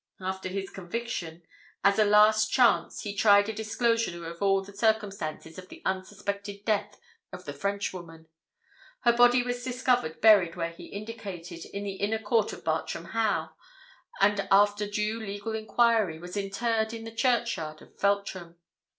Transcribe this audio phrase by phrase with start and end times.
[0.19, 1.43] After his conviction,
[1.83, 6.65] as a last chance, he tried a disclosure of all the circumstances of the unsuspected
[6.65, 6.99] death
[7.31, 8.25] of the Frenchwoman.
[9.01, 13.49] Her body was discovered buried where he indicated, in the inner court of Bartram Haugh,
[14.19, 18.55] and, after due legal enquiry, was interred in the churchyard of Feltram.